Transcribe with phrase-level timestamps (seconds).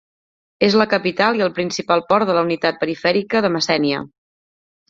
[0.67, 4.01] És la capital i el principal port de la unitat perifèrica de Messènia.